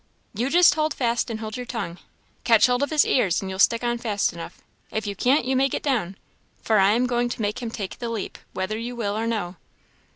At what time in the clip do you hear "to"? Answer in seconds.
7.29-7.41